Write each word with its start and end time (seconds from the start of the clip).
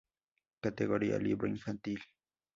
Categoría 0.63 1.19
libro 1.19 1.45
infantil. 1.47 2.01